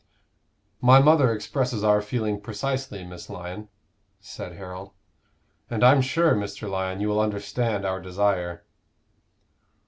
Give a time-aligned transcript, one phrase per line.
[0.81, 3.69] "My mother expresses our feeling precisely, Miss Lyon,"
[4.19, 4.89] said Harold.
[5.69, 6.67] "And I'm sure, Mr.
[6.67, 8.63] Lyon, you will understand our desire."